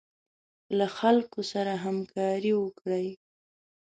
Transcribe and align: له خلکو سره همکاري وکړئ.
له 0.77 0.87
خلکو 0.97 1.39
سره 1.51 1.73
همکاري 1.85 2.53
وکړئ. 2.57 3.07